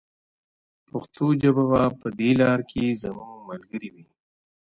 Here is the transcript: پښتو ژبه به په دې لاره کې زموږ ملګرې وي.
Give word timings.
پښتو 0.89 1.25
ژبه 1.41 1.63
به 1.71 1.81
په 1.99 2.07
دې 2.19 2.31
لاره 2.41 2.63
کې 2.71 2.99
زموږ 3.03 3.31
ملګرې 3.49 3.89
وي. 3.93 4.05